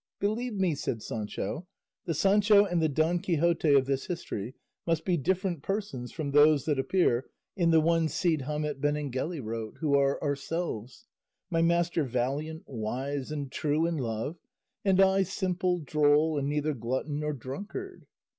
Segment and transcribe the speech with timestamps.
[0.19, 1.67] "Believe me," said Sancho,
[2.05, 4.55] "the Sancho and the Don Quixote of this history
[4.87, 9.77] must be different persons from those that appear in the one Cide Hamete Benengeli wrote,
[9.79, 11.05] who are ourselves;
[11.51, 14.37] my master valiant, wise, and true in love,
[14.83, 18.07] and I simple, droll, and neither glutton nor drunkard."